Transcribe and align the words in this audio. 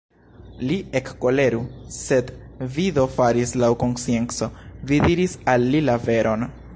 Li 0.69 0.75
ekkoleru, 0.99 1.59
sed 1.97 2.31
vi 2.77 2.87
do 2.95 3.05
faris 3.19 3.53
laŭ 3.65 3.71
konscienco, 3.85 4.49
vi 4.93 5.03
diris 5.05 5.37
al 5.55 5.71
li 5.75 5.87
la 5.91 6.03
veron! 6.11 6.51